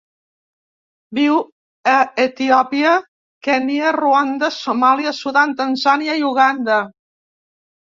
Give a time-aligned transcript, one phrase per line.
[1.17, 1.35] Viu
[1.95, 2.95] a Etiòpia,
[3.49, 6.83] Kenya, Ruanda, Somàlia, Sudan, Tanzània i Uganda.